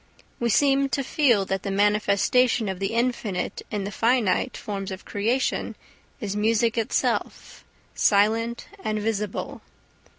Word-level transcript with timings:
We 0.39 0.49
seem 0.49 0.89
to 0.89 1.03
feel 1.03 1.45
that 1.45 1.61
the 1.61 1.69
manifestation 1.69 2.67
of 2.67 2.79
the 2.79 2.95
infinite 2.95 3.61
in 3.69 3.83
the 3.83 3.91
finite 3.91 4.57
forms 4.57 4.89
of 4.89 5.05
creation 5.05 5.75
is 6.19 6.35
music 6.35 6.75
itself, 6.75 7.63
silent 7.93 8.65
and 8.83 8.97
visible. 8.97 9.61